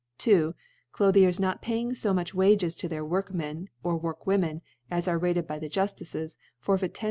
[0.17, 0.55] 2.
[0.75, 5.21] * Clothier^ not paying fo much Wage8> * to their Workmen or Workwomen^ afr•• arc
[5.21, 6.99] rated by the Juflices, forfeit lo s.